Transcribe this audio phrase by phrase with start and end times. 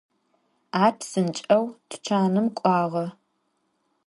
[0.83, 3.05] Ar psınç'eu tuçanım k'uağe.